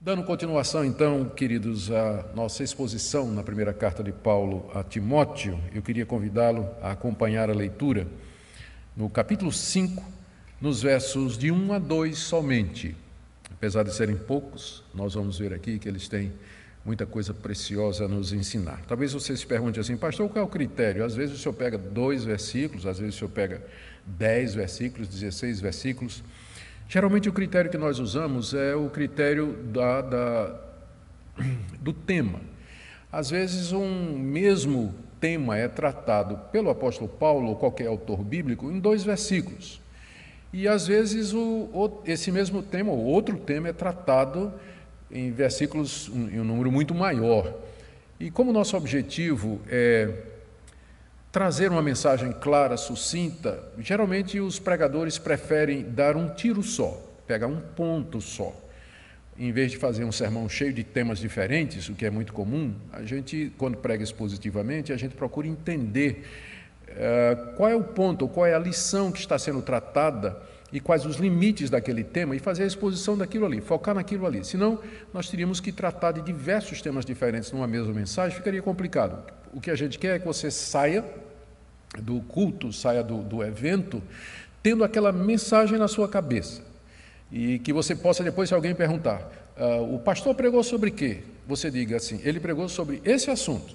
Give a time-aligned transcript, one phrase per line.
[0.00, 5.82] Dando continuação, então, queridos, à nossa exposição na primeira carta de Paulo a Timóteo, eu
[5.82, 8.06] queria convidá-lo a acompanhar a leitura
[8.96, 10.00] no capítulo 5,
[10.60, 12.94] nos versos de 1 a 2 somente.
[13.50, 16.32] Apesar de serem poucos, nós vamos ver aqui que eles têm
[16.84, 18.80] muita coisa preciosa a nos ensinar.
[18.86, 21.04] Talvez você se pergunte assim, pastor, qual é o critério?
[21.04, 23.66] Às vezes o senhor pega dois versículos, às vezes o senhor pega
[24.06, 26.22] dez versículos, dezesseis versículos.
[26.88, 30.60] Geralmente o critério que nós usamos é o critério da, da,
[31.78, 32.40] do tema.
[33.12, 38.80] Às vezes um mesmo tema é tratado pelo apóstolo Paulo ou qualquer autor bíblico em
[38.80, 39.82] dois versículos.
[40.50, 44.50] E às vezes o, o, esse mesmo tema ou outro tema é tratado
[45.10, 47.52] em versículos em um número muito maior.
[48.18, 50.10] E como nosso objetivo é
[51.30, 57.60] trazer uma mensagem clara, sucinta, geralmente os pregadores preferem dar um tiro só, pegar um
[57.60, 58.54] ponto só.
[59.36, 62.74] Em vez de fazer um sermão cheio de temas diferentes, o que é muito comum,
[62.92, 66.24] a gente, quando prega expositivamente, a gente procura entender
[66.88, 70.36] uh, qual é o ponto, qual é a lição que está sendo tratada
[70.72, 74.44] e quais os limites daquele tema e fazer a exposição daquilo ali, focar naquilo ali.
[74.44, 74.78] Senão,
[75.12, 79.22] nós teríamos que tratar de diversos temas diferentes numa mesma mensagem, ficaria complicado.
[79.52, 81.04] O que a gente quer é que você saia
[81.98, 84.02] do culto, saia do, do evento,
[84.62, 86.62] tendo aquela mensagem na sua cabeça.
[87.32, 91.22] E que você possa depois, se alguém perguntar, uh, o pastor pregou sobre quê?
[91.46, 93.74] Você diga assim, ele pregou sobre esse assunto.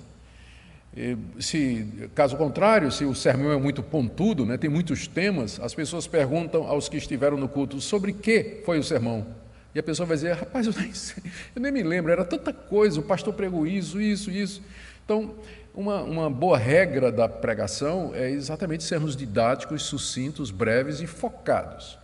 [1.40, 6.06] Se, caso contrário, se o sermão é muito pontudo, né, tem muitos temas, as pessoas
[6.06, 9.26] perguntam aos que estiveram no culto sobre que foi o sermão.
[9.74, 10.92] E a pessoa vai dizer, rapaz, eu nem,
[11.56, 14.62] eu nem me lembro, era tanta coisa, o pastor pregou isso, isso, isso.
[15.04, 15.34] Então,
[15.74, 21.98] uma, uma boa regra da pregação é exatamente sermos didáticos, sucintos, breves e focados.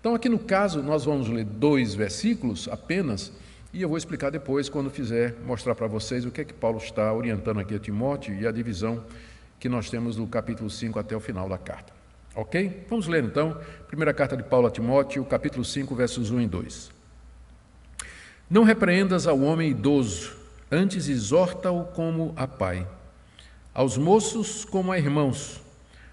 [0.00, 3.30] Então, aqui no caso, nós vamos ler dois versículos apenas,
[3.72, 6.78] e eu vou explicar depois, quando fizer, mostrar para vocês o que é que Paulo
[6.78, 9.04] está orientando aqui a Timóteo e a divisão
[9.58, 11.92] que nós temos do capítulo 5 até o final da carta.
[12.34, 12.84] Ok?
[12.88, 16.90] Vamos ler então, primeira carta de Paulo a Timóteo, capítulo 5, versos 1 e 2.
[18.50, 20.36] Não repreendas ao homem idoso,
[20.70, 22.86] antes exorta-o como a pai
[23.74, 25.62] aos moços como a irmãos,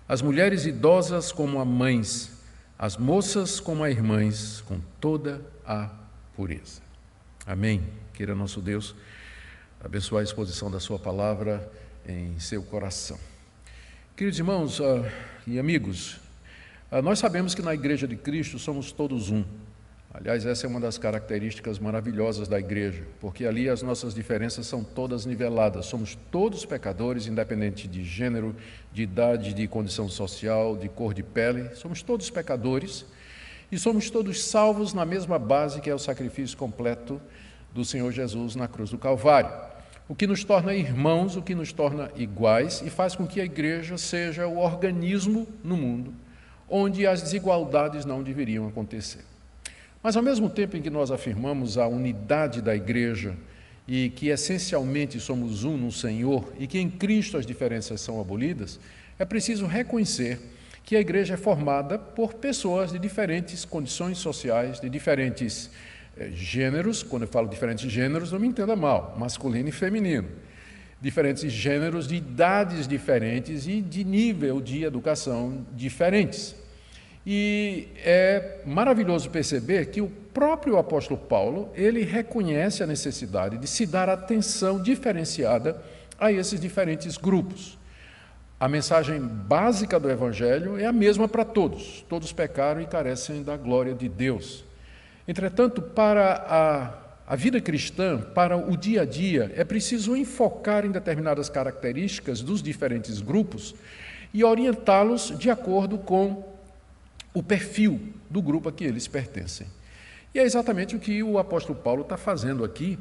[0.08, 2.32] às mulheres idosas como a mães,
[2.78, 5.90] às moças como a irmãs, com toda a
[6.36, 6.89] pureza.
[7.46, 7.82] Amém.
[8.14, 8.96] Queira nosso Deus
[9.80, 11.72] abençoar a exposição da Sua palavra
[12.08, 13.18] em seu coração.
[14.16, 15.06] Queridos irmãos uh,
[15.48, 16.20] e amigos,
[16.92, 19.44] uh, nós sabemos que na Igreja de Cristo somos todos um.
[20.14, 24.84] Aliás, essa é uma das características maravilhosas da igreja, porque ali as nossas diferenças são
[24.84, 25.86] todas niveladas.
[25.86, 28.56] Somos todos pecadores, independente de gênero,
[28.92, 31.76] de idade, de condição social, de cor de pele.
[31.76, 33.06] Somos todos pecadores
[33.72, 37.22] e somos todos salvos na mesma base que é o sacrifício completo
[37.74, 39.52] do Senhor Jesus na cruz do Calvário.
[40.08, 43.46] O que nos torna irmãos, o que nos torna iguais e faz com que a
[43.46, 46.14] igreja seja o organismo no mundo
[46.70, 49.26] onde as desigualdades não deveriam acontecer.
[50.04, 53.36] Mas, ao mesmo tempo em que nós afirmamos a unidade da igreja
[53.88, 58.80] e que essencialmente somos um no Senhor e que em Cristo as diferenças são abolidas,
[59.18, 60.40] é preciso reconhecer
[60.90, 65.70] que a igreja é formada por pessoas de diferentes condições sociais, de diferentes
[66.18, 67.04] eh, gêneros.
[67.04, 70.28] Quando eu falo diferentes gêneros, não me entenda mal, masculino e feminino.
[71.00, 76.56] Diferentes gêneros de idades diferentes e de nível de educação diferentes.
[77.24, 83.86] E é maravilhoso perceber que o próprio apóstolo Paulo, ele reconhece a necessidade de se
[83.86, 85.80] dar atenção diferenciada
[86.20, 87.78] a esses diferentes grupos.
[88.60, 92.04] A mensagem básica do evangelho é a mesma para todos.
[92.10, 94.66] Todos pecaram e carecem da glória de Deus.
[95.26, 96.34] Entretanto, para
[97.26, 102.42] a, a vida cristã, para o dia a dia, é preciso enfocar em determinadas características
[102.42, 103.74] dos diferentes grupos
[104.34, 106.46] e orientá-los de acordo com
[107.34, 109.68] o perfil do grupo a que eles pertencem.
[110.36, 113.00] E é exatamente o que o apóstolo Paulo está fazendo aqui,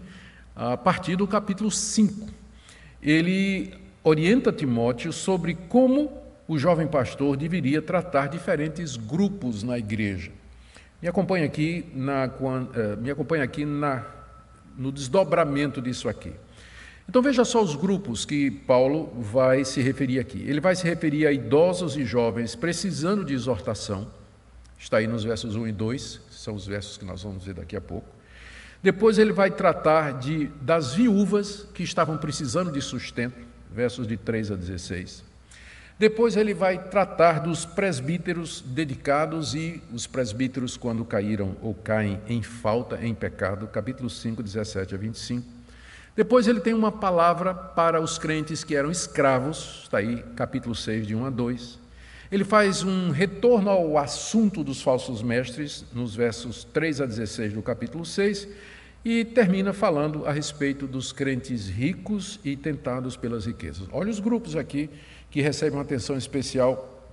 [0.55, 2.29] a partir do capítulo 5.
[3.03, 6.13] Ele orienta Timóteo sobre como
[6.47, 10.31] o jovem pastor deveria tratar diferentes grupos na igreja.
[11.01, 14.05] Me acompanha aqui, na, eh, me acompanha aqui na,
[14.77, 16.33] no desdobramento disso aqui.
[17.09, 20.43] Então veja só os grupos que Paulo vai se referir aqui.
[20.47, 24.07] Ele vai se referir a idosos e jovens precisando de exortação,
[24.79, 27.75] Está aí nos versos 1 e 2, são os versos que nós vamos ver daqui
[27.75, 28.07] a pouco.
[28.81, 34.53] Depois ele vai tratar de, das viúvas que estavam precisando de sustento, versos de 3
[34.53, 35.25] a 16.
[35.99, 42.41] Depois ele vai tratar dos presbíteros dedicados e os presbíteros quando caíram ou caem em
[42.41, 45.45] falta, em pecado, capítulo 5, 17 a 25.
[46.15, 51.07] Depois ele tem uma palavra para os crentes que eram escravos, está aí, capítulo 6,
[51.07, 51.79] de 1 a 2.
[52.31, 57.63] Ele faz um retorno ao assunto dos falsos mestres, nos versos 3 a 16 do
[57.63, 58.47] capítulo 6,
[59.11, 63.89] e termina falando a respeito dos crentes ricos e tentados pelas riquezas.
[63.91, 64.91] Olha os grupos aqui
[65.31, 67.07] que recebe uma atenção especial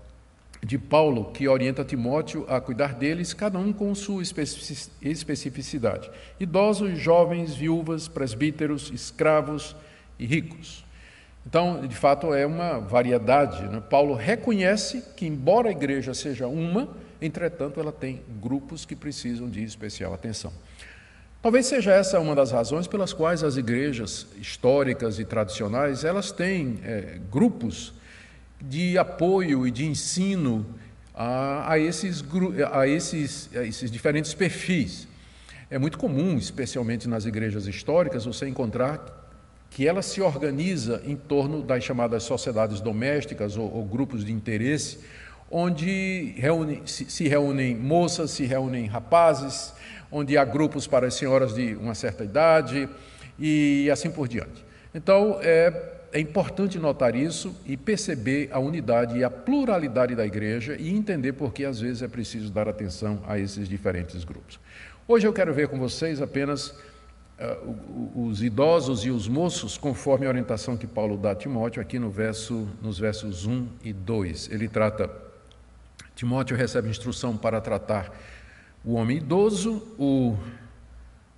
[0.62, 7.56] de Paulo, que orienta Timóteo a cuidar deles, cada um com sua especificidade: idosos, jovens,
[7.56, 9.74] viúvas, presbíteros, escravos
[10.20, 10.84] e ricos.
[11.48, 13.64] Então, de fato, é uma variedade.
[13.70, 13.82] Né?
[13.90, 16.90] Paulo reconhece que, embora a igreja seja uma,
[17.22, 20.52] entretanto, ela tem grupos que precisam de especial atenção.
[21.46, 26.80] Talvez seja essa uma das razões pelas quais as igrejas históricas e tradicionais elas têm
[26.84, 27.94] é, grupos
[28.60, 30.66] de apoio e de ensino
[31.14, 32.26] a, a, esses,
[32.72, 35.08] a, esses, a esses diferentes perfis.
[35.70, 39.30] É muito comum, especialmente nas igrejas históricas, você encontrar
[39.70, 44.98] que ela se organiza em torno das chamadas sociedades domésticas ou, ou grupos de interesse,
[45.52, 49.75] onde reúne, se, se, reúnem moças, se reúnem rapazes,
[50.16, 52.88] onde há grupos para senhoras de uma certa idade
[53.38, 54.64] e assim por diante.
[54.94, 55.74] Então, é,
[56.14, 61.34] é importante notar isso e perceber a unidade e a pluralidade da igreja e entender
[61.34, 64.58] por que às vezes é preciso dar atenção a esses diferentes grupos.
[65.06, 66.70] Hoje eu quero ver com vocês apenas
[67.38, 72.00] uh, os idosos e os moços, conforme a orientação que Paulo dá a Timóteo aqui
[72.00, 74.50] no verso, nos versos 1 e 2.
[74.50, 75.12] Ele trata,
[76.16, 78.10] Timóteo recebe instrução para tratar
[78.86, 80.38] o homem idoso, o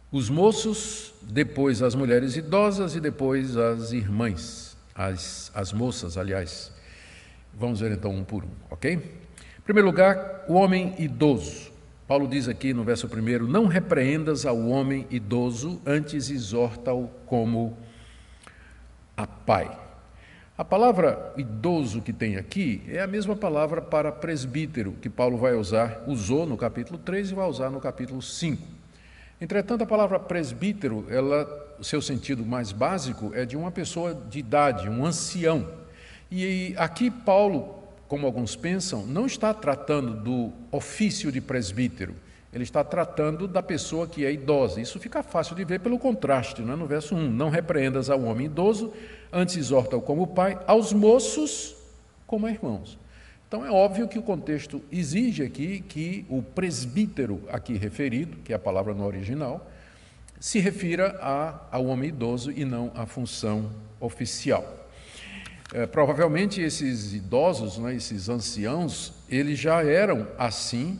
[0.09, 4.67] os moços, depois as mulheres idosas e depois as irmãs
[4.97, 6.71] as, as moças, aliás.
[7.53, 8.93] Vamos ver então um por um, ok?
[8.93, 11.71] Em primeiro lugar, o homem idoso.
[12.07, 17.77] Paulo diz aqui no verso primeiro: Não repreendas ao homem idoso, antes exorta-o como
[19.15, 19.86] a pai.
[20.57, 25.53] A palavra idoso que tem aqui é a mesma palavra para presbítero que Paulo vai
[25.53, 28.67] usar, usou no capítulo 3 e vai usar no capítulo 5.
[29.39, 31.45] Entretanto, a palavra presbítero, ela,
[31.77, 35.69] o seu sentido mais básico é de uma pessoa de idade, um ancião.
[36.31, 42.15] E aqui Paulo, como alguns pensam, não está tratando do ofício de presbítero,
[42.57, 44.81] ele está tratando da pessoa que é idosa.
[44.81, 46.75] Isso fica fácil de ver pelo contraste, não é?
[46.75, 47.29] no verso 1.
[47.29, 48.91] Não repreendas ao homem idoso,
[49.31, 51.75] antes exorta-o como pai, aos moços
[52.25, 52.97] como irmãos.
[53.47, 58.55] Então é óbvio que o contexto exige aqui que o presbítero aqui referido, que é
[58.55, 59.69] a palavra no original,
[60.39, 64.89] se refira a, ao homem idoso e não à função oficial.
[65.73, 70.99] É, provavelmente esses idosos, né, esses anciãos, eles já eram assim,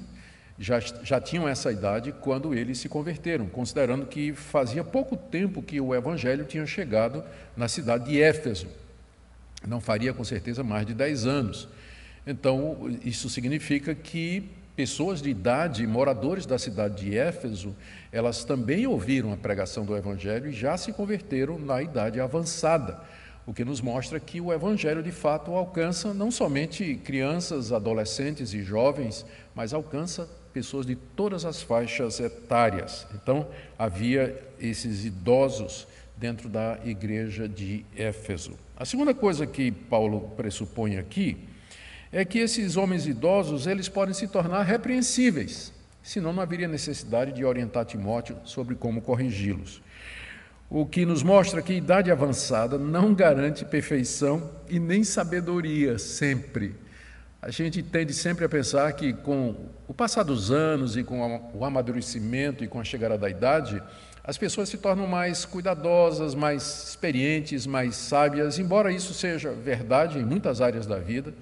[0.59, 5.79] já, já tinham essa idade quando eles se converteram, considerando que fazia pouco tempo que
[5.79, 7.23] o evangelho tinha chegado
[7.55, 8.67] na cidade de Éfeso.
[9.67, 11.67] Não faria com certeza mais de 10 anos.
[12.25, 17.75] Então, isso significa que pessoas de idade, moradores da cidade de Éfeso,
[18.11, 22.99] elas também ouviram a pregação do Evangelho e já se converteram na idade avançada,
[23.45, 28.61] o que nos mostra que o Evangelho de fato alcança não somente crianças, adolescentes e
[28.61, 29.25] jovens,
[29.55, 33.05] mas alcança pessoas de todas as faixas etárias.
[33.13, 38.53] Então, havia esses idosos dentro da igreja de Éfeso.
[38.75, 41.37] A segunda coisa que Paulo pressupõe aqui
[42.11, 47.45] é que esses homens idosos eles podem se tornar repreensíveis, senão não haveria necessidade de
[47.45, 49.79] orientar Timóteo sobre como corrigi-los.
[50.71, 56.86] O que nos mostra que idade avançada não garante perfeição e nem sabedoria sempre.
[57.41, 59.55] A gente tende sempre a pensar que com
[59.87, 63.81] o passar dos anos e com o amadurecimento e com a chegada da idade,
[64.23, 70.25] as pessoas se tornam mais cuidadosas, mais experientes, mais sábias, embora isso seja verdade em
[70.25, 71.33] muitas áreas da vida.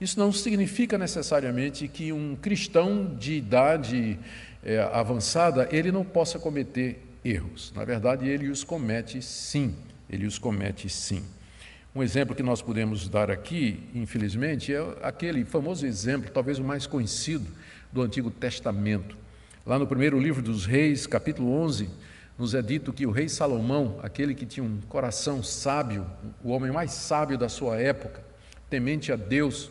[0.00, 4.18] Isso não significa necessariamente que um cristão de idade
[4.64, 7.72] é, avançada ele não possa cometer erros.
[7.76, 9.74] Na verdade, ele os comete sim.
[10.08, 11.22] Ele os comete sim.
[11.94, 16.86] Um exemplo que nós podemos dar aqui, infelizmente, é aquele famoso exemplo, talvez o mais
[16.86, 17.46] conhecido
[17.92, 19.14] do Antigo Testamento.
[19.66, 21.90] Lá no primeiro livro dos Reis, capítulo 11,
[22.38, 26.06] nos é dito que o rei Salomão, aquele que tinha um coração sábio,
[26.42, 28.24] o homem mais sábio da sua época,
[28.70, 29.70] temente a Deus,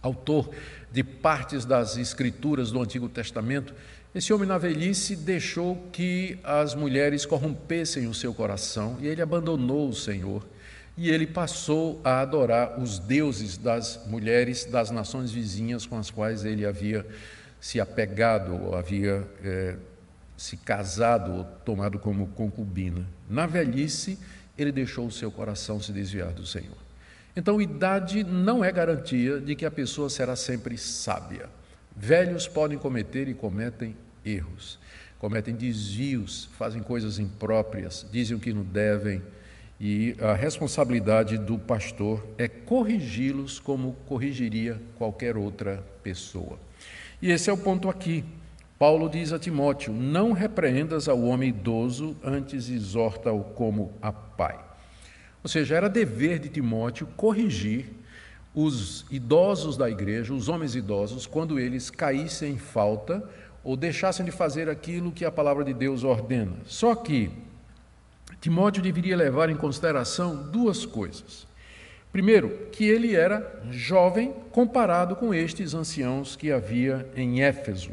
[0.00, 0.48] autor
[0.90, 3.74] de partes das escrituras do Antigo Testamento,
[4.14, 9.90] esse homem na velhice deixou que as mulheres corrompessem o seu coração e ele abandonou
[9.90, 10.42] o Senhor.
[10.98, 16.44] E ele passou a adorar os deuses das mulheres das nações vizinhas com as quais
[16.44, 17.06] ele havia
[17.60, 19.76] se apegado, ou havia é,
[20.36, 23.06] se casado ou tomado como concubina.
[23.30, 24.18] Na velhice,
[24.58, 26.76] ele deixou o seu coração se desviar do Senhor.
[27.36, 31.48] Então, idade não é garantia de que a pessoa será sempre sábia.
[31.94, 34.80] Velhos podem cometer e cometem erros,
[35.20, 39.22] cometem desvios, fazem coisas impróprias, dizem o que não devem
[39.80, 46.58] e a responsabilidade do pastor é corrigi-los como corrigiria qualquer outra pessoa.
[47.22, 48.24] E esse é o ponto aqui.
[48.78, 54.58] Paulo diz a Timóteo: Não repreendas ao homem idoso, antes exorta-o como a pai.
[55.42, 57.86] Ou seja, era dever de Timóteo corrigir
[58.54, 63.22] os idosos da igreja, os homens idosos, quando eles caíssem em falta
[63.62, 66.56] ou deixassem de fazer aquilo que a palavra de Deus ordena.
[66.64, 67.30] Só que
[68.40, 71.46] Timóteo deveria levar em consideração duas coisas.
[72.12, 77.90] Primeiro, que ele era jovem comparado com estes anciãos que havia em Éfeso.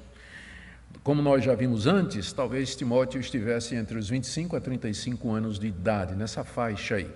[1.04, 5.68] Como nós já vimos antes, talvez Timóteo estivesse entre os 25 a 35 anos de
[5.68, 7.08] idade, nessa faixa aí.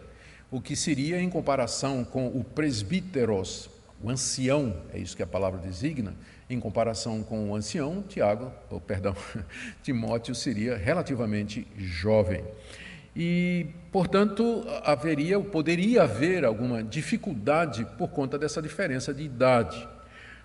[0.52, 3.70] O que seria em comparação com o presbíteros,
[4.02, 6.14] o ancião, é isso que a palavra designa,
[6.50, 9.16] em comparação com o ancião, Tiago, ou perdão,
[9.82, 12.44] Timóteo seria relativamente jovem.
[13.16, 19.88] E, portanto, haveria, poderia haver alguma dificuldade por conta dessa diferença de idade.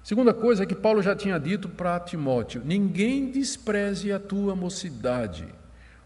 [0.03, 5.47] Segunda coisa é que Paulo já tinha dito para Timóteo: ninguém despreze a tua mocidade.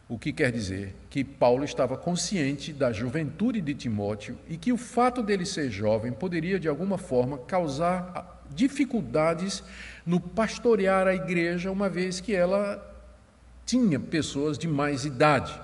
[0.09, 4.77] O que quer dizer que Paulo estava consciente da juventude de Timóteo e que o
[4.79, 9.63] fato dele ser jovem poderia, de alguma forma, causar dificuldades
[10.07, 12.83] no pastorear a igreja, uma vez que ela
[13.67, 15.61] tinha pessoas de mais idade.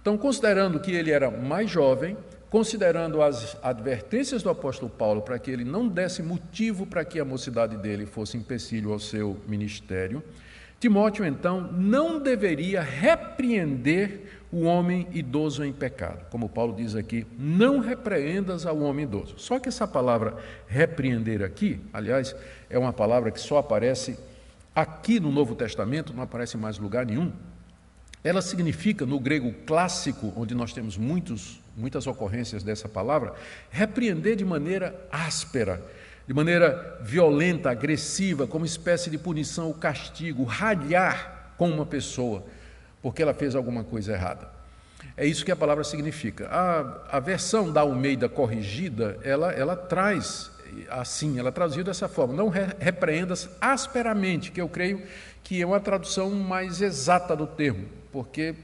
[0.00, 2.16] Então, considerando que ele era mais jovem,
[2.48, 7.24] considerando as advertências do apóstolo Paulo para que ele não desse motivo para que a
[7.24, 10.22] mocidade dele fosse empecilho ao seu ministério,
[10.80, 16.24] Timóteo então não deveria repreender o homem idoso em pecado.
[16.30, 19.34] Como Paulo diz aqui, não repreendas ao homem idoso.
[19.36, 22.34] Só que essa palavra repreender aqui, aliás,
[22.70, 24.18] é uma palavra que só aparece
[24.74, 27.30] aqui no Novo Testamento, não aparece em mais lugar nenhum.
[28.22, 33.32] Ela significa, no grego clássico, onde nós temos muitos, muitas ocorrências dessa palavra,
[33.70, 35.82] repreender de maneira áspera,
[36.26, 42.44] de maneira violenta, agressiva, como espécie de punição ou castigo, ralhar com uma pessoa
[43.02, 44.48] porque ela fez alguma coisa errada.
[45.16, 46.48] É isso que a palavra significa.
[46.48, 50.50] A, a versão da Almeida corrigida, ela, ela traz
[50.88, 55.02] assim, ela traduziu dessa forma: não re repreendas asperamente, que eu creio
[55.42, 58.54] que é uma tradução mais exata do termo porque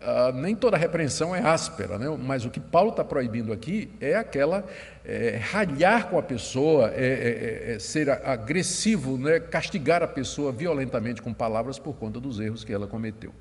[0.00, 2.06] uh, nem toda repreensão é áspera, né?
[2.18, 4.64] mas o que Paulo está proibindo aqui é aquela
[5.04, 9.40] é, ralhar com a pessoa, é, é ser agressivo, né?
[9.40, 13.32] castigar a pessoa violentamente com palavras por conta dos erros que ela cometeu.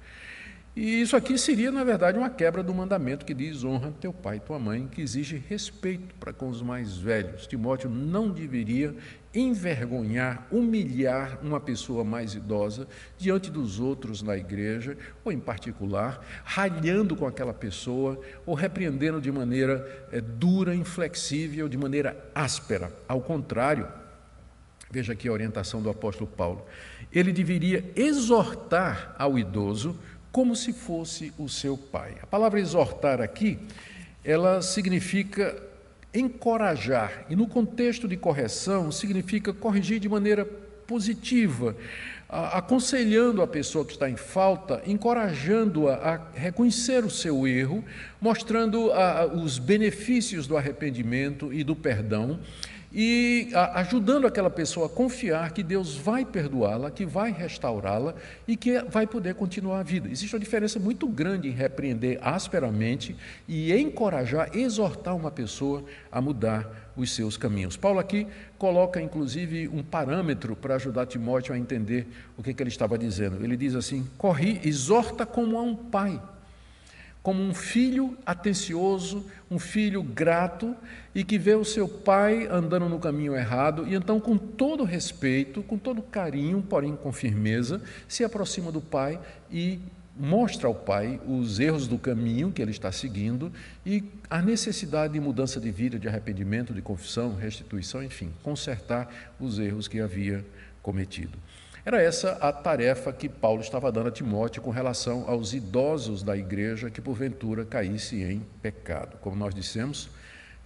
[0.75, 4.37] E isso aqui seria, na verdade, uma quebra do mandamento que diz: honra teu pai
[4.37, 7.47] e tua mãe, que exige respeito para com os mais velhos.
[7.47, 8.93] Timóteo não deveria
[9.33, 17.15] envergonhar, humilhar uma pessoa mais idosa diante dos outros na igreja, ou em particular, ralhando
[17.15, 22.91] com aquela pessoa, ou repreendendo de maneira é, dura, inflexível, de maneira áspera.
[23.07, 23.87] Ao contrário,
[24.91, 26.65] veja aqui a orientação do apóstolo Paulo.
[27.11, 29.97] Ele deveria exortar ao idoso
[30.35, 32.15] como se fosse o seu pai.
[32.21, 33.57] A palavra exortar aqui,
[34.21, 35.55] ela significa
[36.13, 41.73] encorajar, e no contexto de correção, significa corrigir de maneira positiva,
[42.27, 47.81] aconselhando a pessoa que está em falta, encorajando-a a reconhecer o seu erro,
[48.19, 48.91] mostrando
[49.41, 52.41] os benefícios do arrependimento e do perdão
[52.97, 58.15] e ajudando aquela pessoa a confiar que Deus vai perdoá-la, que vai restaurá-la
[58.47, 60.07] e que vai poder continuar a vida.
[60.07, 63.13] Existe uma diferença muito grande em repreender asperamente
[63.49, 67.75] e encorajar, exortar uma pessoa a mudar os seus caminhos.
[67.75, 68.25] Paulo aqui
[68.57, 73.43] coloca inclusive um parâmetro para ajudar Timóteo a entender o que, que ele estava dizendo.
[73.43, 76.21] Ele diz assim: corri, exorta como a um pai
[77.25, 80.75] como um filho atencioso, um filho grato
[81.15, 85.63] e que vê o seu pai andando no caminho errado e então, com todo respeito,
[85.63, 89.19] com todo carinho, porém com firmeza, se aproxima do pai
[89.51, 89.79] e
[90.15, 93.51] mostra ao pai os erros do caminho que ele está seguindo
[93.83, 99.57] e a necessidade de mudança de vida, de arrependimento, de confissão, restituição, enfim, consertar os
[99.57, 100.45] erros que havia
[100.83, 101.39] cometido.
[101.85, 106.35] Era essa a tarefa que Paulo estava dando a Timóteo com relação aos idosos da
[106.35, 109.17] igreja que porventura caísse em pecado.
[109.21, 110.09] Como nós dissemos,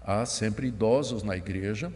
[0.02, 1.92] Há sempre idosos na igreja,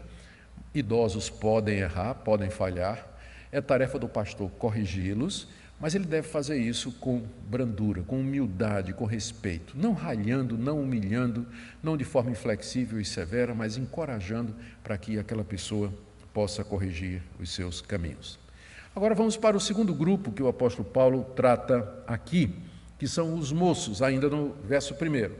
[0.74, 3.04] idosos podem errar, podem falhar,
[3.50, 5.48] é tarefa do pastor corrigi-los,
[5.80, 11.46] mas ele deve fazer isso com brandura, com humildade, com respeito, não ralhando, não humilhando,
[11.82, 15.92] não de forma inflexível e severa, mas encorajando para que aquela pessoa
[16.32, 18.43] possa corrigir os seus caminhos.
[18.94, 22.54] Agora vamos para o segundo grupo que o apóstolo Paulo trata aqui,
[22.98, 25.36] que são os moços, ainda no verso primeiro.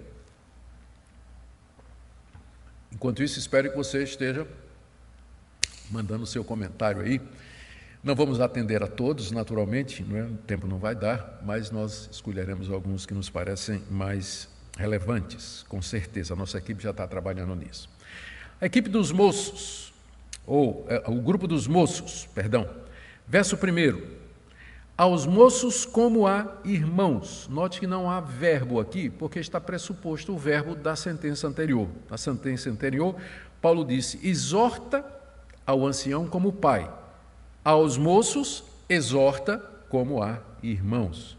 [2.92, 4.46] Enquanto isso, espero que você esteja
[5.90, 7.20] mandando seu comentário aí
[8.04, 10.24] não vamos atender a todos, naturalmente, não é?
[10.24, 14.46] o tempo não vai dar, mas nós escolheremos alguns que nos parecem mais
[14.76, 16.34] relevantes, com certeza.
[16.34, 17.88] A nossa equipe já está trabalhando nisso.
[18.60, 19.94] A equipe dos moços,
[20.46, 22.68] ou é, o grupo dos moços, perdão.
[23.26, 24.14] Verso 1.
[24.96, 27.48] Aos moços como a irmãos.
[27.50, 31.88] Note que não há verbo aqui, porque está pressuposto o verbo da sentença anterior.
[32.08, 33.16] Na sentença anterior,
[33.60, 35.04] Paulo disse: exorta
[35.66, 36.88] ao ancião como pai
[37.64, 41.36] aos moços, exorta como a irmãos.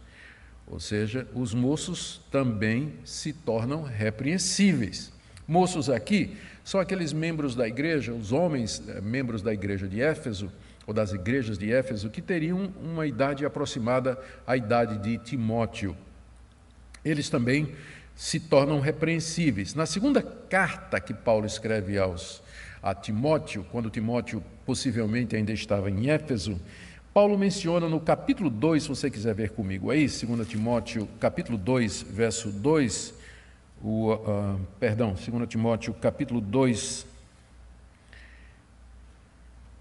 [0.65, 5.13] Ou seja, os moços também se tornam repreensíveis.
[5.48, 10.51] Moços aqui são aqueles membros da igreja, os homens eh, membros da igreja de Éfeso,
[10.88, 15.96] ou das igrejas de Éfeso, que teriam uma idade aproximada à idade de Timóteo.
[17.04, 17.74] Eles também
[18.15, 19.74] se tornam repreensíveis.
[19.74, 22.42] Na segunda carta que Paulo escreve aos
[22.82, 26.60] a Timóteo, quando Timóteo possivelmente ainda estava em Éfeso,
[27.13, 32.04] Paulo menciona no capítulo 2, se você quiser ver comigo aí, 2 Timóteo, capítulo 2,
[32.04, 33.13] verso 2,
[33.82, 37.15] o, uh, perdão, 2 Timóteo, capítulo 2.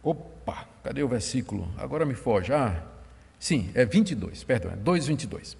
[0.05, 1.67] Opa, cadê o versículo?
[1.79, 2.53] Agora me foge.
[2.53, 2.83] Ah,
[3.39, 5.57] sim, é 22, perdão, é 2, 22.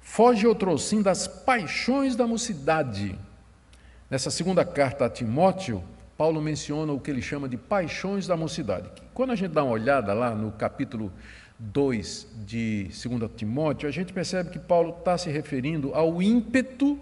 [0.00, 3.18] Foge outrossim das paixões da mocidade.
[4.10, 5.84] Nessa segunda carta a Timóteo,
[6.16, 8.88] Paulo menciona o que ele chama de paixões da mocidade.
[9.12, 11.12] Quando a gente dá uma olhada lá no capítulo
[11.58, 16.98] 2 de 2 Timóteo, a gente percebe que Paulo está se referindo ao ímpeto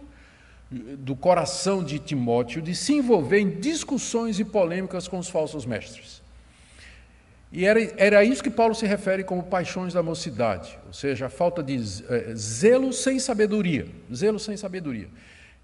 [0.98, 6.25] do coração de Timóteo de se envolver em discussões e polêmicas com os falsos mestres.
[7.56, 11.30] E era, era isso que Paulo se refere como paixões da mocidade, ou seja, a
[11.30, 13.86] falta de é, zelo sem sabedoria.
[14.14, 15.08] Zelo sem sabedoria.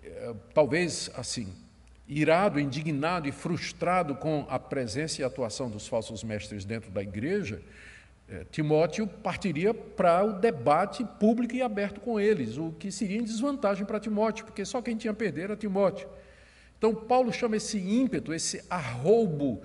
[0.03, 1.53] É, talvez, assim,
[2.09, 7.61] irado, indignado e frustrado com a presença e atuação dos falsos mestres dentro da igreja,
[8.27, 13.23] eh, Timóteo partiria para o debate público e aberto com eles, o que seria em
[13.23, 16.09] desvantagem para Timóteo, porque só quem tinha a perder era Timóteo.
[16.79, 19.63] Então, Paulo chama esse ímpeto, esse arroubo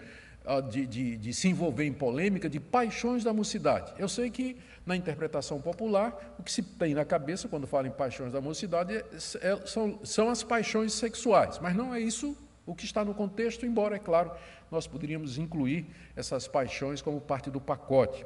[0.69, 3.93] de, de, de se envolver em polêmica, de paixões da mocidade.
[3.97, 7.91] Eu sei que na interpretação popular, o que se tem na cabeça quando fala em
[7.91, 9.03] paixões da mocidade é,
[9.41, 13.65] é, são, são as paixões sexuais, mas não é isso o que está no contexto,
[13.65, 14.31] embora, é claro,
[14.69, 18.25] nós poderíamos incluir essas paixões como parte do pacote.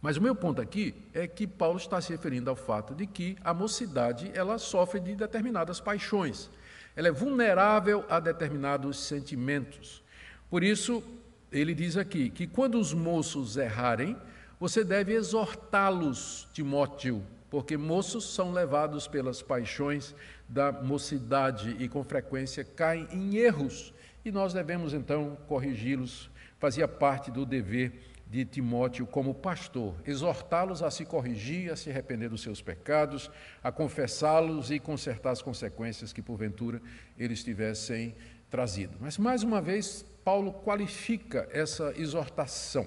[0.00, 3.36] Mas o meu ponto aqui é que Paulo está se referindo ao fato de que
[3.42, 6.50] a mocidade ela sofre de determinadas paixões.
[6.94, 10.02] Ela é vulnerável a determinados sentimentos.
[10.50, 11.02] Por isso,
[11.50, 14.16] ele diz aqui que quando os moços errarem,
[14.60, 20.14] você deve exortá-los, Timóteo, porque moços são levados pelas paixões
[20.48, 26.30] da mocidade e com frequência caem em erros, e nós devemos então corrigi-los.
[26.58, 27.92] Fazia parte do dever
[28.26, 33.30] de Timóteo como pastor, exortá-los a se corrigir, a se arrepender dos seus pecados,
[33.62, 36.82] a confessá-los e consertar as consequências que porventura
[37.16, 38.14] eles tivessem
[38.50, 38.98] trazido.
[39.00, 42.86] Mas mais uma vez, Paulo qualifica essa exortação.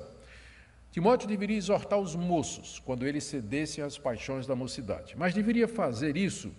[0.91, 6.15] Timóteo deveria exortar os moços quando eles cedessem às paixões da mocidade, mas deveria fazer
[6.15, 6.53] isso,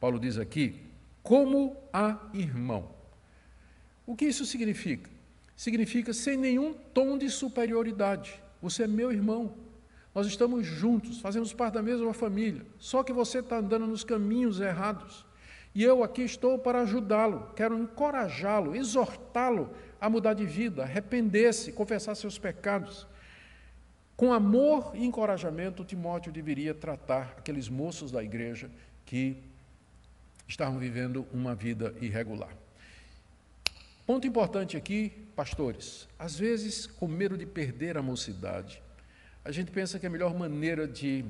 [0.00, 0.86] Paulo diz aqui,
[1.22, 2.94] como a irmão.
[4.06, 5.10] O que isso significa?
[5.54, 8.42] Significa sem nenhum tom de superioridade.
[8.62, 9.54] Você é meu irmão,
[10.14, 14.60] nós estamos juntos, fazemos parte da mesma família, só que você está andando nos caminhos
[14.60, 15.26] errados.
[15.74, 19.70] E eu aqui estou para ajudá-lo, quero encorajá-lo, exortá-lo
[20.02, 23.06] a mudar de vida, arrepender-se, confessar seus pecados.
[24.16, 28.68] Com amor e encorajamento, Timóteo deveria tratar aqueles moços da igreja
[29.06, 29.36] que
[30.48, 32.50] estavam vivendo uma vida irregular.
[34.04, 36.08] Ponto importante aqui, pastores.
[36.18, 38.82] Às vezes, com medo de perder a mocidade,
[39.44, 41.24] a gente pensa que a melhor maneira de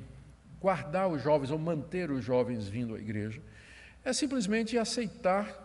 [0.59, 3.43] guardar os jovens ou manter os jovens vindo à igreja
[4.03, 5.61] é simplesmente aceitar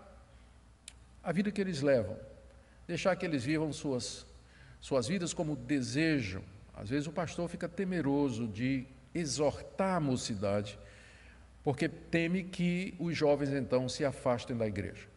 [1.24, 2.17] a vida que eles levam,
[2.88, 4.26] deixar que eles vivam suas,
[4.80, 6.41] suas vidas como desejam,
[6.73, 10.80] às vezes o pastor fica temeroso de exortar a mocidade,
[11.63, 15.08] porque teme que os jovens então se afastem da igreja.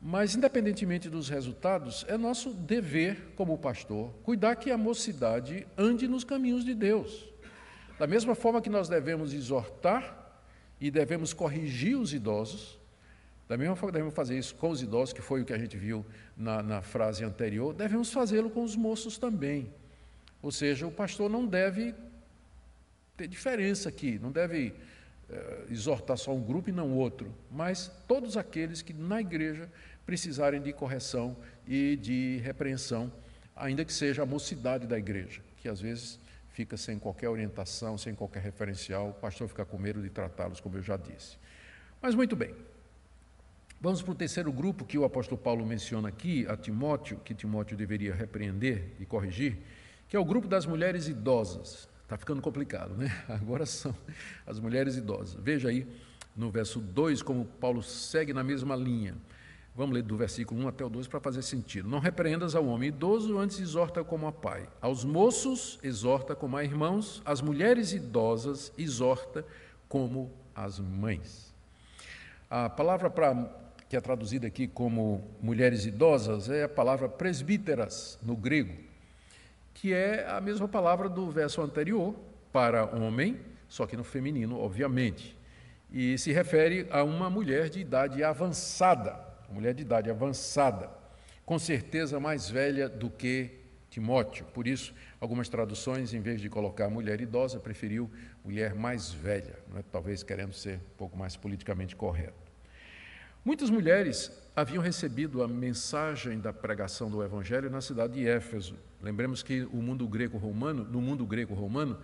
[0.00, 6.22] Mas, independentemente dos resultados, é nosso dever, como pastor, cuidar que a mocidade ande nos
[6.22, 7.28] caminhos de Deus.
[7.98, 10.40] Da mesma forma que nós devemos exortar
[10.80, 12.78] e devemos corrigir os idosos,
[13.48, 15.76] da mesma forma devemos fazer isso com os idosos, que foi o que a gente
[15.76, 16.04] viu
[16.36, 19.72] na, na frase anterior, devemos fazê-lo com os moços também.
[20.42, 21.94] Ou seja, o pastor não deve
[23.16, 24.74] ter diferença aqui, não deve
[25.30, 29.70] eh, exortar só um grupo e não outro, mas todos aqueles que na igreja
[30.04, 33.12] precisarem de correção e de repreensão,
[33.54, 36.18] ainda que seja a mocidade da igreja, que às vezes
[36.50, 40.76] fica sem qualquer orientação, sem qualquer referencial, o pastor fica com medo de tratá-los, como
[40.76, 41.36] eu já disse.
[42.00, 42.54] Mas muito bem.
[43.78, 47.76] Vamos para o terceiro grupo que o apóstolo Paulo menciona aqui, a Timóteo, que Timóteo
[47.76, 49.58] deveria repreender e corrigir,
[50.08, 51.88] que é o grupo das mulheres idosas.
[52.02, 53.12] Está ficando complicado, né?
[53.28, 53.94] Agora são
[54.46, 55.34] as mulheres idosas.
[55.42, 55.86] Veja aí
[56.34, 59.14] no verso 2 como Paulo segue na mesma linha.
[59.74, 61.86] Vamos ler do versículo 1 até o 2 para fazer sentido.
[61.86, 64.66] Não repreendas ao homem idoso, antes exorta como a pai.
[64.80, 67.20] Aos moços, exorta como a irmãos.
[67.26, 69.44] As mulheres idosas, exorta
[69.86, 71.54] como as mães.
[72.48, 73.34] A palavra para,
[73.88, 78.74] que é traduzida aqui como mulheres idosas é a palavra presbíteras, no grego,
[79.74, 82.14] que é a mesma palavra do verso anterior,
[82.52, 85.36] para homem, só que no feminino, obviamente.
[85.92, 90.90] E se refere a uma mulher de idade avançada mulher de idade avançada,
[91.44, 93.50] com certeza mais velha do que
[93.88, 94.44] Timóteo.
[94.46, 98.10] Por isso, algumas traduções, em vez de colocar mulher idosa, preferiu
[98.44, 99.82] mulher mais velha, né?
[99.90, 102.45] talvez querendo ser um pouco mais politicamente correto.
[103.46, 108.74] Muitas mulheres haviam recebido a mensagem da pregação do Evangelho na cidade de Éfeso.
[109.00, 111.96] Lembremos que o mundo greco-romano, no mundo greco-romano,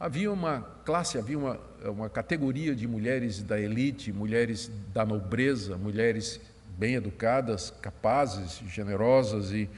[0.00, 6.40] havia uma classe, havia uma, uma categoria de mulheres da elite, mulheres da nobreza, mulheres
[6.76, 9.70] bem educadas, capazes, generosas e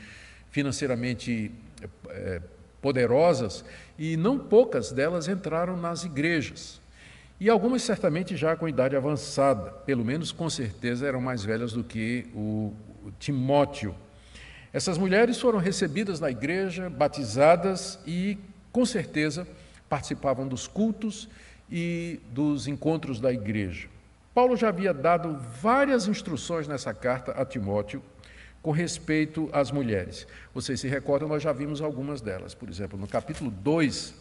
[0.50, 1.52] financeiramente
[2.09, 2.40] é,
[2.80, 3.62] poderosas,
[3.98, 6.80] e não poucas delas entraram nas igrejas.
[7.40, 11.83] E algumas certamente já com idade avançada, pelo menos com certeza eram mais velhas do
[11.83, 12.74] que o,
[13.18, 13.94] Timóteo.
[14.72, 18.38] Essas mulheres foram recebidas na igreja, batizadas e,
[18.70, 19.48] com certeza,
[19.88, 21.29] participavam dos cultos
[21.72, 23.88] e dos encontros da igreja.
[24.35, 28.03] Paulo já havia dado várias instruções nessa carta a Timóteo
[28.62, 30.26] com respeito às mulheres.
[30.55, 32.55] Vocês se recordam, nós já vimos algumas delas.
[32.55, 34.14] Por exemplo, no capítulo 2,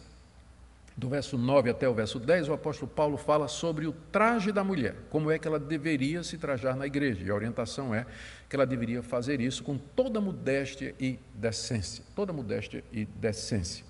[0.96, 4.62] do verso 9 até o verso 10, o apóstolo Paulo fala sobre o traje da
[4.62, 7.24] mulher, como é que ela deveria se trajar na igreja.
[7.24, 8.04] E a orientação é
[8.48, 12.04] que ela deveria fazer isso com toda modéstia e decência.
[12.14, 13.84] Toda modéstia e decência.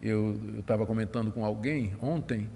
[0.00, 2.48] Eu estava comentando com alguém ontem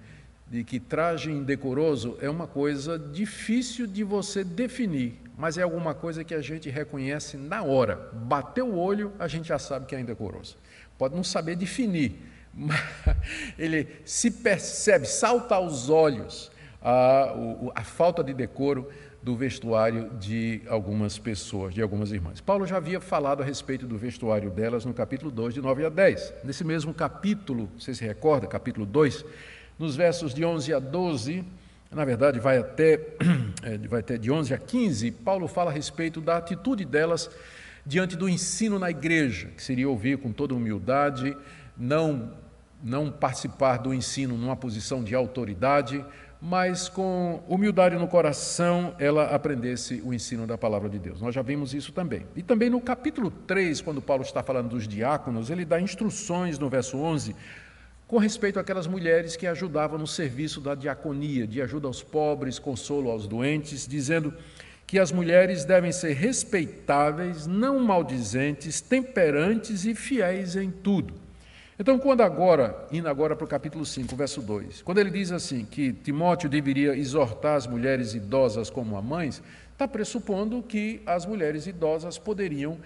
[0.46, 6.22] de que traje indecoroso é uma coisa difícil de você definir, mas é alguma coisa
[6.22, 8.10] que a gente reconhece na hora.
[8.12, 10.56] Bateu o olho, a gente já sabe que é indecoroso.
[10.96, 12.18] Pode não saber definir,
[13.58, 16.50] ele se percebe, salta aos olhos
[16.82, 17.34] a,
[17.74, 18.88] a falta de decoro
[19.22, 22.42] do vestuário de algumas pessoas, de algumas irmãs.
[22.42, 25.88] Paulo já havia falado a respeito do vestuário delas no capítulo 2, de 9 a
[25.88, 26.34] 10.
[26.44, 29.24] Nesse mesmo capítulo, você se recorda, capítulo 2,
[29.78, 31.42] nos versos de 11 a 12,
[31.90, 33.00] na verdade vai até,
[33.62, 37.30] é, vai até de 11 a 15, Paulo fala a respeito da atitude delas
[37.86, 41.34] diante do ensino na igreja, que seria ouvir com toda humildade,
[41.76, 42.32] não,
[42.84, 46.04] não participar do ensino numa posição de autoridade,
[46.38, 51.18] mas com humildade no coração ela aprendesse o ensino da palavra de Deus.
[51.18, 52.26] Nós já vimos isso também.
[52.36, 56.68] E também no capítulo 3, quando Paulo está falando dos diáconos, ele dá instruções no
[56.68, 57.34] verso 11
[58.06, 63.10] com respeito àquelas mulheres que ajudavam no serviço da diaconia, de ajuda aos pobres, consolo
[63.10, 64.34] aos doentes, dizendo
[64.86, 71.23] que as mulheres devem ser respeitáveis, não maldizentes, temperantes e fiéis em tudo.
[71.78, 75.64] Então, quando agora, indo agora para o capítulo 5, verso 2, quando ele diz assim
[75.64, 81.66] que Timóteo deveria exortar as mulheres idosas como a mães, está pressupondo que as mulheres
[81.66, 82.78] idosas poderiam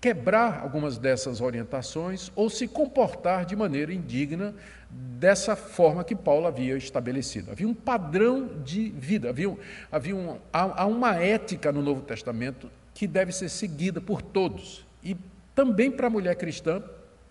[0.00, 4.54] quebrar algumas dessas orientações ou se comportar de maneira indigna
[4.90, 7.50] dessa forma que Paulo havia estabelecido.
[7.50, 9.56] Havia um padrão de vida, havia,
[9.90, 14.84] havia um, há, há uma ética no Novo Testamento que deve ser seguida por todos
[15.02, 15.16] e
[15.54, 16.82] também para a mulher cristã,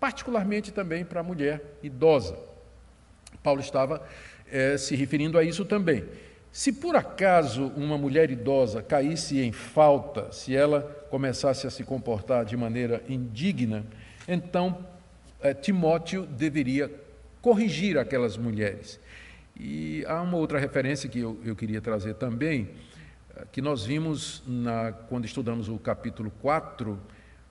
[0.02, 2.36] particularmente também para a mulher idosa.
[3.40, 4.04] Paulo estava
[4.50, 6.04] é, se referindo a isso também.
[6.50, 12.44] Se por acaso uma mulher idosa caísse em falta, se ela começasse a se comportar
[12.44, 13.86] de maneira indigna,
[14.26, 14.84] então
[15.40, 16.90] é, Timóteo deveria
[17.40, 18.98] corrigir aquelas mulheres.
[19.56, 22.70] E há uma outra referência que eu, eu queria trazer também,
[23.52, 26.98] que nós vimos na, quando estudamos o capítulo 4.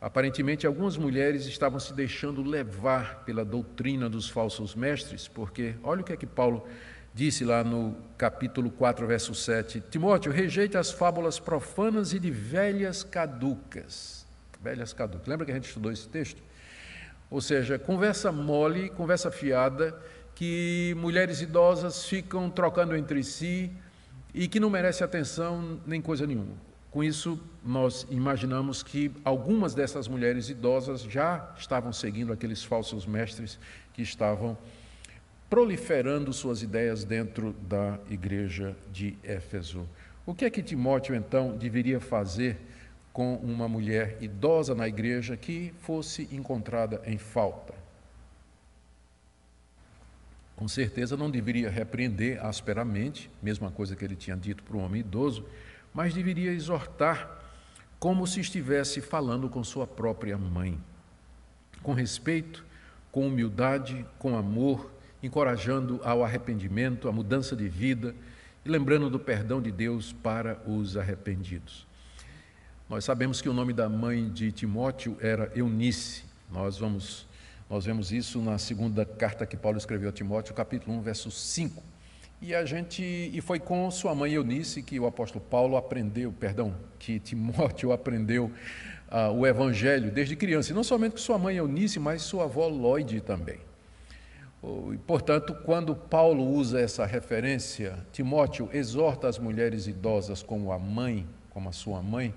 [0.02, 6.04] Aparentemente, algumas mulheres estavam se deixando levar pela doutrina dos falsos mestres, porque olha o
[6.04, 6.68] que é que Paulo
[7.14, 13.04] disse lá no capítulo 4, verso 7: Timóteo, rejeita as fábulas profanas e de velhas
[13.04, 14.26] caducas.
[14.60, 15.28] Velhas caducas.
[15.28, 16.42] Lembra que a gente estudou esse texto?
[17.30, 19.96] Ou seja, conversa mole, conversa fiada,
[20.34, 23.72] que mulheres idosas ficam trocando entre si
[24.34, 26.71] e que não merece atenção nem coisa nenhuma.
[26.92, 33.58] Com isso, nós imaginamos que algumas dessas mulheres idosas já estavam seguindo aqueles falsos mestres
[33.94, 34.58] que estavam
[35.50, 39.88] proliferando suas ideias dentro da igreja de Éfeso.
[40.26, 42.58] O que é que Timóteo então deveria fazer
[43.14, 47.74] com uma mulher idosa na igreja que fosse encontrada em falta?
[50.58, 55.00] Com certeza não deveria repreender asperamente, mesma coisa que ele tinha dito para o homem
[55.00, 55.46] idoso,
[55.94, 57.40] mas deveria exortar
[58.00, 60.78] como se estivesse falando com sua própria mãe,
[61.84, 62.66] com respeito,
[63.12, 68.16] com humildade, com amor encorajando ao arrependimento, à mudança de vida
[68.66, 71.86] e lembrando do perdão de Deus para os arrependidos.
[72.90, 76.24] Nós sabemos que o nome da mãe de Timóteo era Eunice.
[76.52, 77.30] Nós vamos
[77.70, 81.82] nós vemos isso na segunda carta que Paulo escreveu a Timóteo, capítulo 1, verso 5.
[82.42, 86.74] E a gente e foi com sua mãe Eunice que o apóstolo Paulo aprendeu, perdão,
[86.98, 88.52] que Timóteo aprendeu
[89.12, 90.72] uh, o evangelho desde criança.
[90.72, 93.60] E não somente com sua mãe Eunice, mas sua avó Lloyd também.
[94.92, 101.28] E, portanto, quando Paulo usa essa referência, Timóteo exorta as mulheres idosas como a mãe,
[101.52, 102.34] como a sua mãe.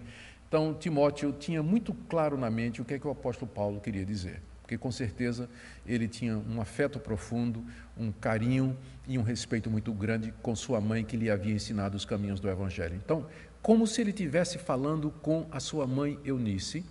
[0.48, 4.04] Então, Timóteo tinha muito claro na mente o que é que o apóstolo Paulo queria
[4.04, 5.46] dizer, porque com certeza
[5.87, 7.62] ele tinha um afeto profundo,
[7.98, 8.74] um carinho
[9.07, 12.48] e um respeito muito grande com sua mãe que lhe havia ensinado os caminhos do
[12.48, 12.96] evangelho.
[12.96, 13.27] Então,
[13.61, 16.83] como se ele estivesse falando com a sua mãe Eunice,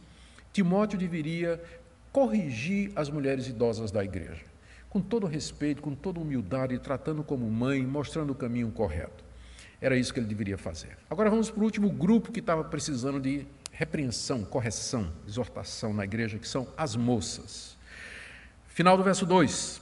[0.54, 1.60] Timóteo deveria
[2.12, 4.54] corrigir as mulheres idosas da igreja
[4.94, 9.26] com todo respeito, com toda humildade, tratando como mãe, mostrando o caminho correto.
[9.82, 10.96] Era isso que ele deveria fazer.
[11.10, 16.38] Agora vamos para o último grupo que estava precisando de repreensão, correção, exortação na igreja,
[16.38, 17.76] que são as moças.
[18.68, 19.82] Final do verso 2.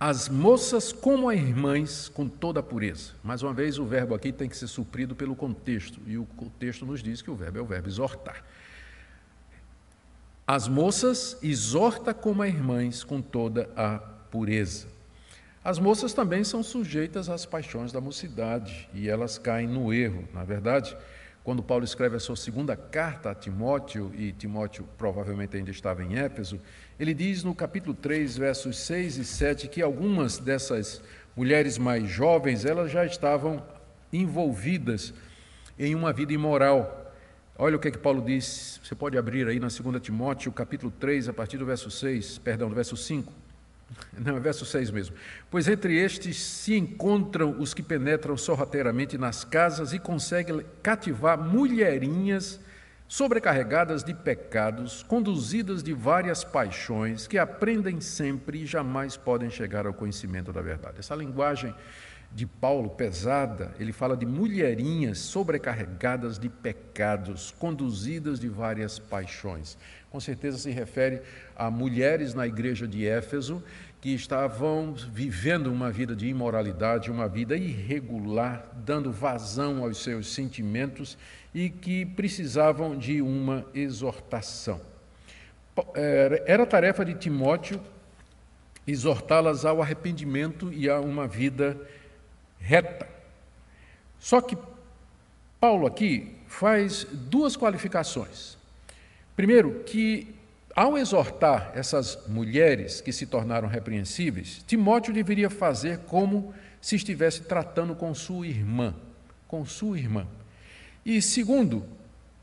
[0.00, 3.12] As moças como as irmãs com toda a pureza.
[3.22, 6.26] Mais uma vez, o verbo aqui tem que ser suprido pelo contexto, e o
[6.58, 8.42] texto nos diz que o verbo é o verbo exortar.
[10.46, 14.88] As moças exorta como irmãs com toda a pureza.
[15.62, 20.26] As moças também são sujeitas às paixões da mocidade e elas caem no erro.
[20.32, 20.96] Na verdade,
[21.44, 26.16] quando Paulo escreve a sua segunda carta a Timóteo, e Timóteo provavelmente ainda estava em
[26.16, 26.58] Éfeso,
[26.98, 31.02] ele diz no capítulo 3, versos 6 e 7, que algumas dessas
[31.36, 33.62] mulheres mais jovens, elas já estavam
[34.10, 35.12] envolvidas
[35.78, 36.96] em uma vida imoral,
[37.62, 40.90] Olha o que é que Paulo diz, você pode abrir aí na 2 Timóteo, capítulo
[40.98, 43.30] 3, a partir do verso 6, perdão, do verso 5.
[44.18, 45.16] Não, é verso 6 mesmo.
[45.50, 52.60] Pois entre estes se encontram os que penetram sorrateiramente nas casas e conseguem cativar mulherinhas
[53.08, 59.92] sobrecarregadas de pecados, conduzidas de várias paixões, que aprendem sempre e jamais podem chegar ao
[59.92, 61.00] conhecimento da verdade.
[61.00, 61.74] Essa linguagem
[62.32, 69.76] de Paulo pesada, ele fala de mulherinhas sobrecarregadas de pecados, conduzidas de várias paixões.
[70.10, 71.22] Com certeza se refere
[71.54, 73.62] a mulheres na igreja de Éfeso
[74.00, 81.16] que estavam vivendo uma vida de imoralidade, uma vida irregular, dando vazão aos seus sentimentos
[81.54, 84.80] e que precisavam de uma exortação.
[86.44, 87.80] Era tarefa de Timóteo
[88.86, 91.80] exortá-las ao arrependimento e a uma vida
[92.58, 93.08] reta.
[94.18, 94.56] Só que
[95.60, 98.59] Paulo aqui faz duas qualificações.
[99.40, 100.34] Primeiro, que
[100.76, 107.94] ao exortar essas mulheres que se tornaram repreensíveis, Timóteo deveria fazer como se estivesse tratando
[107.94, 108.94] com sua irmã,
[109.48, 110.26] com sua irmã.
[111.06, 111.86] E segundo,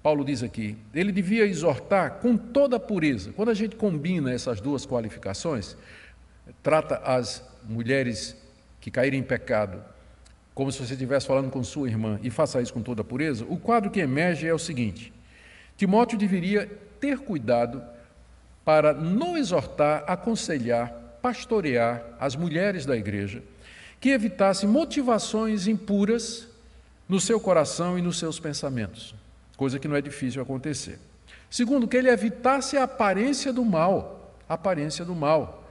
[0.02, 3.32] Paulo diz aqui, ele devia exortar com toda a pureza.
[3.32, 5.78] Quando a gente combina essas duas qualificações,
[6.64, 8.36] trata as mulheres
[8.82, 9.84] que caíram em pecado
[10.56, 13.46] como se você estivesse falando com sua irmã, e faça isso com toda a pureza,
[13.48, 15.14] o quadro que emerge é o seguinte:
[15.78, 16.66] Timóteo deveria
[17.00, 17.84] ter cuidado
[18.66, 23.42] para não exortar, aconselhar, pastorear as mulheres da igreja
[24.00, 26.48] que evitassem motivações impuras
[27.08, 29.16] no seu coração e nos seus pensamentos,
[29.56, 31.00] coisa que não é difícil acontecer.
[31.50, 35.64] Segundo, que ele evitasse a aparência do mal, aparência do mal.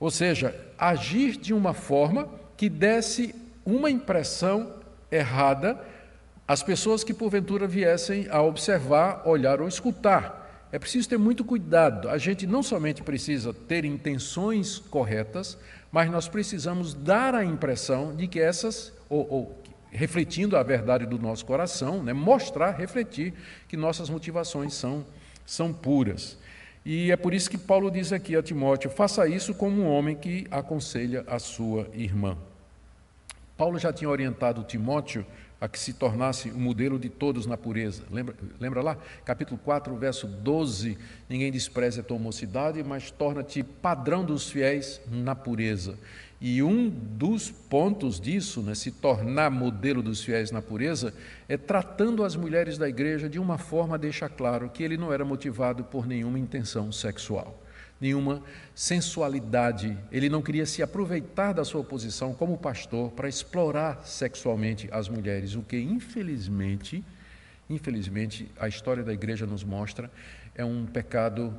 [0.00, 3.34] Ou seja, agir de uma forma que desse
[3.64, 4.72] uma impressão
[5.10, 5.78] errada
[6.46, 10.68] às pessoas que porventura viessem a observar, olhar ou escutar.
[10.70, 12.08] É preciso ter muito cuidado.
[12.08, 15.58] A gente não somente precisa ter intenções corretas,
[15.90, 21.18] mas nós precisamos dar a impressão de que essas, ou, ou refletindo a verdade do
[21.18, 23.32] nosso coração, né, mostrar, refletir
[23.68, 25.04] que nossas motivações são,
[25.44, 26.36] são puras.
[26.84, 30.14] E é por isso que Paulo diz aqui a Timóteo: faça isso como um homem
[30.14, 32.36] que aconselha a sua irmã.
[33.56, 35.24] Paulo já tinha orientado Timóteo
[35.60, 38.02] a que se tornasse o modelo de todos na pureza.
[38.10, 38.98] Lembra, lembra lá?
[39.24, 45.34] Capítulo 4, verso 12: Ninguém despreze a tua mocidade, mas torna-te padrão dos fiéis na
[45.34, 45.98] pureza.
[46.38, 51.14] E um dos pontos disso, né, se tornar modelo dos fiéis na pureza,
[51.48, 55.10] é tratando as mulheres da igreja de uma forma a deixar claro que ele não
[55.10, 57.62] era motivado por nenhuma intenção sexual
[58.00, 58.42] nenhuma
[58.74, 59.96] sensualidade.
[60.12, 65.54] Ele não queria se aproveitar da sua posição como pastor para explorar sexualmente as mulheres,
[65.54, 67.02] o que infelizmente,
[67.68, 70.10] infelizmente a história da igreja nos mostra
[70.54, 71.54] é um pecado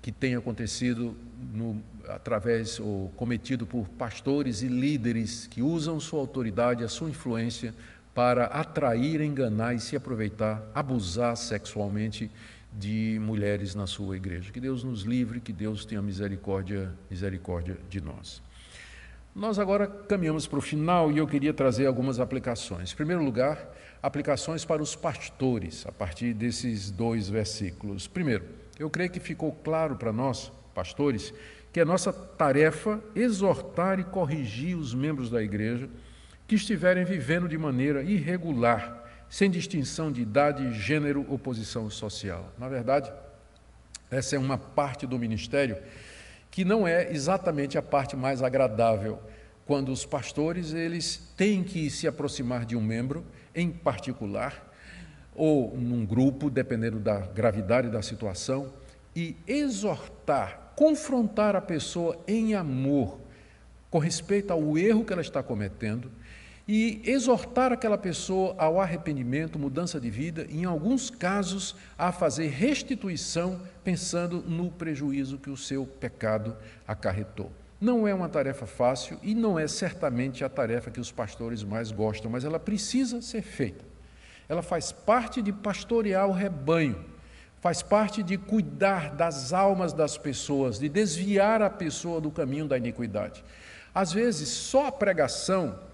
[0.00, 1.16] que tem acontecido
[1.52, 7.74] no, através ou cometido por pastores e líderes que usam sua autoridade, a sua influência
[8.14, 12.30] para atrair, enganar e se aproveitar, abusar sexualmente
[12.72, 14.52] de mulheres na sua igreja.
[14.52, 18.42] Que Deus nos livre, que Deus tenha misericórdia, misericórdia de nós.
[19.34, 22.92] Nós agora caminhamos para o final e eu queria trazer algumas aplicações.
[22.92, 28.08] Em primeiro lugar, aplicações para os pastores, a partir desses dois versículos.
[28.08, 28.44] Primeiro,
[28.78, 31.32] eu creio que ficou claro para nós, pastores,
[31.72, 35.88] que é nossa tarefa exortar e corrigir os membros da igreja
[36.46, 42.52] que estiverem vivendo de maneira irregular sem distinção de idade, gênero ou posição social.
[42.58, 43.12] Na verdade,
[44.10, 45.76] essa é uma parte do ministério
[46.50, 49.20] que não é exatamente a parte mais agradável,
[49.66, 53.22] quando os pastores eles têm que se aproximar de um membro
[53.54, 54.66] em particular
[55.34, 58.72] ou num grupo, dependendo da gravidade da situação,
[59.14, 63.20] e exortar, confrontar a pessoa em amor
[63.90, 66.10] com respeito ao erro que ela está cometendo
[66.68, 73.58] e exortar aquela pessoa ao arrependimento, mudança de vida, em alguns casos, a fazer restituição,
[73.82, 76.54] pensando no prejuízo que o seu pecado
[76.86, 77.50] acarretou.
[77.80, 81.90] Não é uma tarefa fácil e não é certamente a tarefa que os pastores mais
[81.90, 83.82] gostam, mas ela precisa ser feita.
[84.46, 87.02] Ela faz parte de pastorear o rebanho,
[87.60, 92.76] faz parte de cuidar das almas das pessoas, de desviar a pessoa do caminho da
[92.76, 93.42] iniquidade.
[93.94, 95.87] Às vezes, só a pregação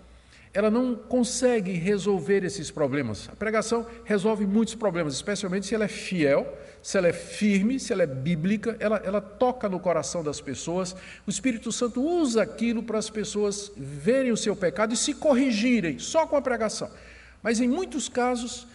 [0.54, 3.28] ela não consegue resolver esses problemas.
[3.28, 7.92] A pregação resolve muitos problemas, especialmente se ela é fiel, se ela é firme, se
[7.92, 10.94] ela é bíblica, ela, ela toca no coração das pessoas.
[11.26, 15.98] O Espírito Santo usa aquilo para as pessoas verem o seu pecado e se corrigirem
[15.98, 16.88] só com a pregação.
[17.42, 18.68] Mas em muitos casos,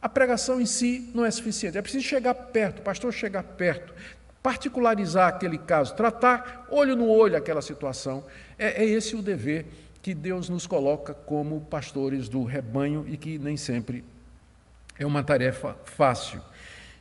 [0.00, 1.76] a pregação em si não é suficiente.
[1.76, 3.92] É preciso chegar perto, o pastor chegar perto,
[4.42, 8.24] particularizar aquele caso, tratar olho no olho aquela situação.
[8.58, 9.66] É, é esse o dever
[10.02, 14.04] que Deus nos coloca como pastores do rebanho e que nem sempre
[14.98, 16.40] é uma tarefa fácil.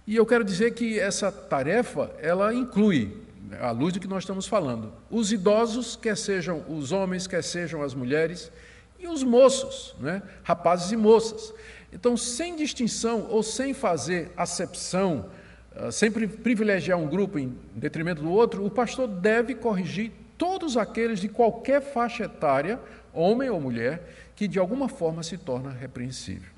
[0.06, 3.18] E eu quero dizer que essa tarefa, ela inclui,
[3.60, 7.82] à luz do que nós estamos falando, os idosos, quer sejam os homens, quer sejam
[7.82, 8.52] as mulheres,
[9.00, 10.24] e os moços, né?
[10.44, 11.54] rapazes e moças.
[11.94, 15.30] Então, sem distinção ou sem fazer acepção,
[15.76, 21.20] ah, sem privilegiar um grupo em detrimento do outro, o pastor deve corrigir todos aqueles
[21.20, 22.80] de qualquer faixa etária,
[23.14, 26.52] homem ou mulher, que de alguma forma se torna repreensível.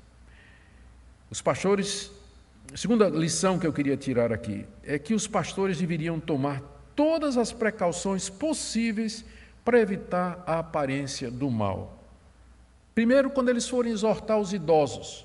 [1.30, 2.10] Os pastores,
[2.72, 6.62] a segunda lição que eu queria tirar aqui é que os pastores deveriam tomar
[6.94, 9.24] todas as precauções possíveis
[9.64, 11.98] para evitar a aparência do mal.
[12.94, 15.24] Primeiro, quando eles forem exortar os idosos,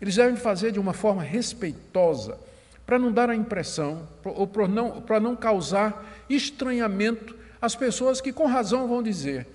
[0.00, 2.38] eles devem fazer de uma forma respeitosa,
[2.84, 8.32] para não dar a impressão, ou para não, para não causar estranhamento as pessoas que
[8.32, 9.46] com razão vão dizer: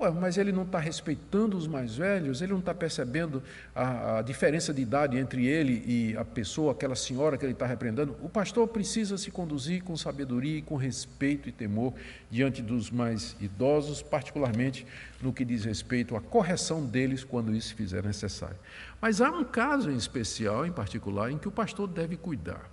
[0.00, 3.42] Ué, mas ele não está respeitando os mais velhos, ele não está percebendo
[3.74, 7.66] a, a, diferença de idade entre ele e a pessoa, aquela senhora que ele está
[7.66, 8.16] repreendendo.
[8.22, 11.94] O pastor precisa se conduzir com sabedoria e com respeito e temor
[12.30, 14.86] diante dos mais idosos, particularmente
[15.20, 18.56] no que diz respeito à correção deles quando isso fizer necessário.
[19.00, 22.70] Mas há um caso em especial, em particular, em que o pastor deve cuidar.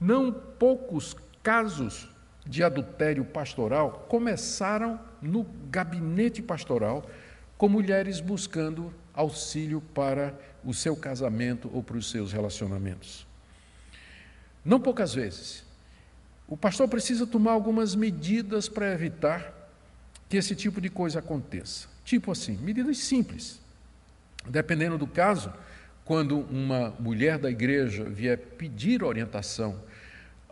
[0.00, 2.08] Não poucos casos
[2.48, 7.08] de adultério pastoral começaram no gabinete pastoral
[7.58, 10.34] com mulheres buscando auxílio para
[10.64, 13.26] o seu casamento ou para os seus relacionamentos.
[14.64, 15.64] Não poucas vezes.
[16.46, 19.52] O pastor precisa tomar algumas medidas para evitar
[20.28, 21.88] que esse tipo de coisa aconteça.
[22.04, 23.60] Tipo assim, medidas simples.
[24.48, 25.52] Dependendo do caso,
[26.04, 29.78] quando uma mulher da igreja vier pedir orientação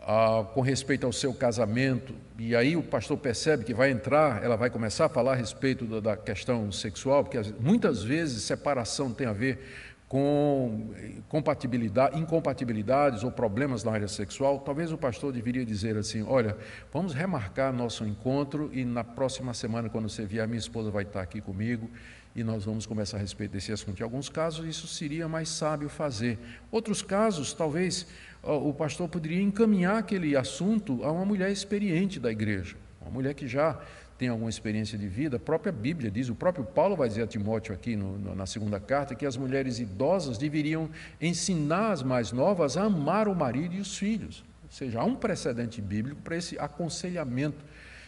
[0.09, 4.55] ah, com respeito ao seu casamento, e aí o pastor percebe que vai entrar, ela
[4.55, 9.27] vai começar a falar a respeito da, da questão sexual, porque muitas vezes separação tem
[9.27, 9.59] a ver
[10.07, 10.93] com
[11.27, 16.55] compatibilidade, incompatibilidades ou problemas na área sexual, talvez o pastor deveria dizer assim: olha,
[16.93, 21.21] vamos remarcar nosso encontro e na próxima semana, quando você vier, minha esposa vai estar
[21.21, 21.89] aqui comigo
[22.37, 23.99] e nós vamos conversar a respeito desse assunto.
[23.99, 26.37] Em alguns casos, isso seria mais sábio fazer.
[26.71, 28.05] Outros casos, talvez
[28.43, 33.47] o pastor poderia encaminhar aquele assunto a uma mulher experiente da igreja, uma mulher que
[33.47, 33.81] já
[34.19, 37.27] tem alguma experiência de vida, a própria Bíblia diz, o próprio Paulo vai dizer a
[37.27, 42.31] Timóteo aqui no, no, na segunda carta, que as mulheres idosas deveriam ensinar as mais
[42.31, 44.43] novas a amar o marido e os filhos.
[44.63, 47.63] Ou seja, há um precedente bíblico para esse aconselhamento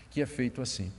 [0.09, 0.91] que é feito assim.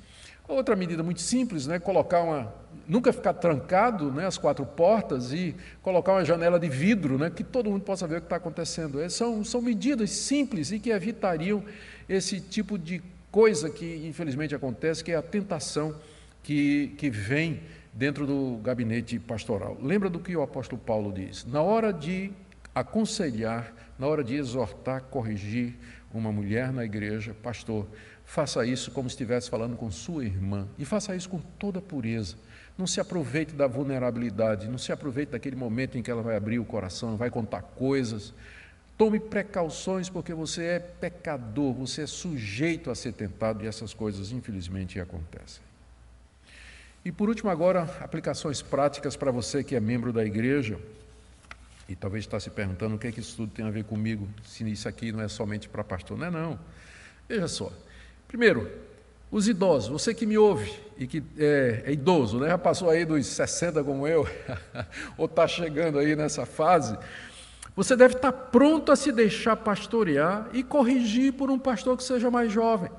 [0.50, 2.52] Outra medida muito simples, né, colocar uma,
[2.88, 7.44] nunca ficar trancado, né, as quatro portas e colocar uma janela de vidro, né, que
[7.44, 9.08] todo mundo possa ver o que está acontecendo.
[9.10, 11.62] São, são medidas simples e que evitariam
[12.08, 15.94] esse tipo de coisa que infelizmente acontece, que é a tentação
[16.42, 17.60] que, que vem
[17.92, 19.78] dentro do gabinete pastoral.
[19.80, 21.44] Lembra do que o apóstolo Paulo diz?
[21.44, 22.32] Na hora de
[22.74, 25.76] aconselhar, na hora de exortar, corrigir
[26.12, 27.86] uma mulher na igreja, pastor,
[28.30, 32.36] faça isso como se estivesse falando com sua irmã e faça isso com toda pureza.
[32.78, 36.60] Não se aproveite da vulnerabilidade, não se aproveite daquele momento em que ela vai abrir
[36.60, 38.32] o coração, vai contar coisas,
[39.00, 44.30] Tome precauções, porque você é pecador, você é sujeito a ser tentado e essas coisas,
[44.30, 45.62] infelizmente, acontecem.
[47.02, 50.78] E por último, agora, aplicações práticas para você que é membro da igreja
[51.88, 54.28] e talvez está se perguntando o que é que isso tudo tem a ver comigo,
[54.44, 56.18] se isso aqui não é somente para pastor.
[56.18, 56.60] Não é, não.
[57.26, 57.72] Veja só.
[58.30, 58.70] Primeiro,
[59.28, 62.46] os idosos, você que me ouve e que é, é idoso, né?
[62.46, 64.24] já passou aí dos 60 como eu,
[65.18, 66.96] ou está chegando aí nessa fase,
[67.74, 72.30] você deve estar pronto a se deixar pastorear e corrigir por um pastor que seja
[72.30, 72.92] mais jovem.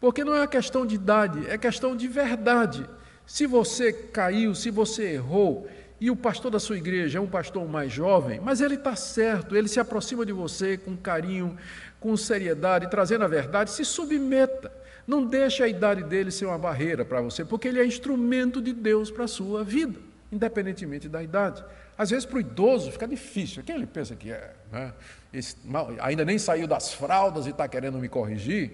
[0.00, 2.88] Porque não é uma questão de idade, é questão de verdade.
[3.26, 5.68] Se você caiu, se você errou,
[6.00, 9.56] e o pastor da sua igreja é um pastor mais jovem, mas ele está certo,
[9.56, 11.56] ele se aproxima de você com carinho,
[12.04, 14.70] com seriedade, trazendo a verdade, se submeta.
[15.06, 18.74] Não deixe a idade dele ser uma barreira para você, porque ele é instrumento de
[18.74, 19.98] Deus para a sua vida,
[20.30, 21.64] independentemente da idade.
[21.96, 23.62] Às vezes, para o idoso, fica difícil.
[23.62, 24.52] Quem ele pensa que é?
[24.70, 24.92] Né?
[25.32, 25.56] Esse,
[25.98, 28.72] ainda nem saiu das fraldas e está querendo me corrigir?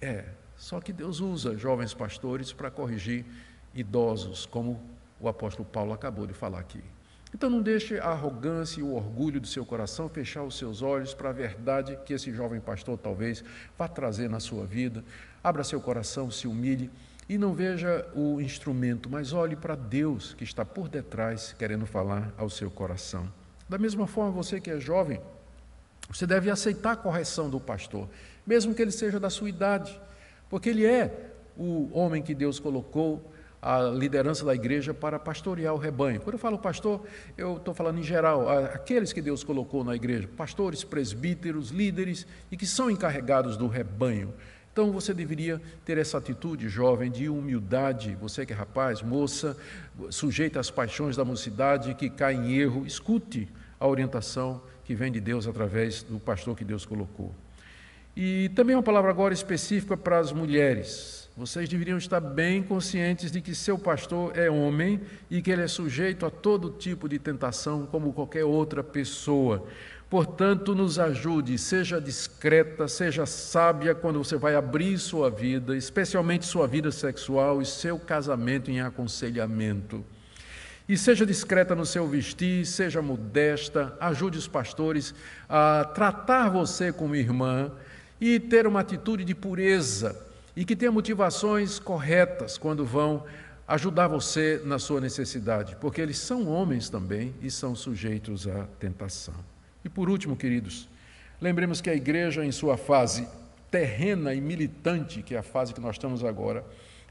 [0.00, 0.24] É,
[0.56, 3.26] só que Deus usa jovens pastores para corrigir
[3.74, 4.80] idosos, como
[5.20, 6.82] o apóstolo Paulo acabou de falar aqui.
[7.32, 11.14] Então não deixe a arrogância e o orgulho do seu coração fechar os seus olhos
[11.14, 13.44] para a verdade que esse jovem pastor talvez
[13.78, 15.04] vá trazer na sua vida.
[15.42, 16.90] Abra seu coração, se humilhe
[17.28, 22.34] e não veja o instrumento, mas olhe para Deus que está por detrás, querendo falar
[22.36, 23.32] ao seu coração.
[23.68, 25.20] Da mesma forma, você que é jovem,
[26.10, 28.08] você deve aceitar a correção do pastor,
[28.44, 30.00] mesmo que ele seja da sua idade,
[30.48, 35.78] porque ele é o homem que Deus colocou a liderança da igreja para pastorear o
[35.78, 36.20] rebanho.
[36.20, 37.02] Quando eu falo pastor,
[37.36, 42.56] eu estou falando em geral, aqueles que Deus colocou na igreja, pastores, presbíteros, líderes e
[42.56, 44.32] que são encarregados do rebanho.
[44.72, 49.56] Então você deveria ter essa atitude jovem de humildade, você que é rapaz, moça,
[50.10, 53.48] sujeita às paixões da mocidade, que cai em erro, escute
[53.78, 57.34] a orientação que vem de Deus através do pastor que Deus colocou.
[58.16, 61.29] E também uma palavra agora específica para as mulheres.
[61.40, 65.66] Vocês deveriam estar bem conscientes de que seu pastor é homem e que ele é
[65.66, 69.66] sujeito a todo tipo de tentação, como qualquer outra pessoa.
[70.10, 76.66] Portanto, nos ajude, seja discreta, seja sábia quando você vai abrir sua vida, especialmente sua
[76.66, 80.04] vida sexual e seu casamento em aconselhamento.
[80.86, 85.14] E seja discreta no seu vestir, seja modesta, ajude os pastores
[85.48, 87.72] a tratar você como irmã
[88.20, 93.24] e ter uma atitude de pureza e que tenha motivações corretas quando vão
[93.66, 99.34] ajudar você na sua necessidade, porque eles são homens também e são sujeitos à tentação.
[99.84, 100.88] E por último, queridos,
[101.40, 103.28] lembremos que a igreja, em sua fase
[103.70, 106.64] terrena e militante, que é a fase que nós estamos agora,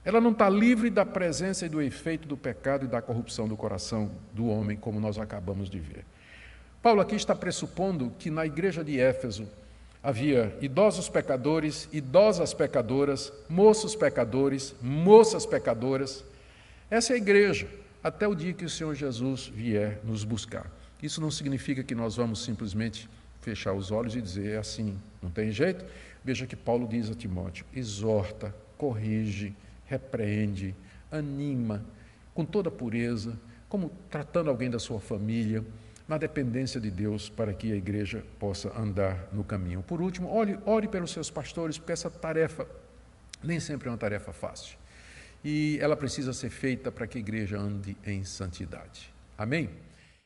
[0.03, 3.55] ela não está livre da presença e do efeito do pecado e da corrupção do
[3.55, 6.05] coração do homem, como nós acabamos de ver.
[6.81, 9.47] Paulo aqui está pressupondo que na igreja de Éfeso
[10.01, 16.23] havia idosos pecadores, idosas pecadoras, moços pecadores, moças pecadoras.
[16.89, 17.67] Essa é a igreja,
[18.03, 20.71] até o dia que o Senhor Jesus vier nos buscar.
[21.01, 23.09] Isso não significa que nós vamos simplesmente
[23.41, 25.85] fechar os olhos e dizer é assim, não tem jeito.
[26.23, 30.75] Veja que Paulo diz a Timóteo: exorta, corrige, repreende,
[31.11, 31.83] anima,
[32.33, 35.63] com toda pureza, como tratando alguém da sua família,
[36.09, 39.83] na dependência de Deus para que a igreja possa andar no caminho.
[39.83, 42.67] Por último, ore, ore pelos seus pastores, porque essa tarefa
[43.43, 44.75] nem sempre é uma tarefa fácil.
[45.45, 49.13] E ela precisa ser feita para que a igreja ande em santidade.
[49.37, 49.69] Amém?